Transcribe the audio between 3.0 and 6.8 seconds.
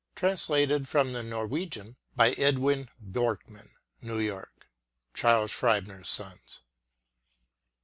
Bjork man. New York; Charles Scribner's Sons.